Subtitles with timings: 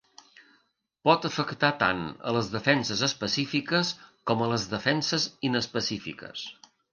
[1.09, 2.01] Pot afectar tant
[2.31, 3.93] a les defenses específiques
[4.33, 6.49] com a les defenses inespecífiques.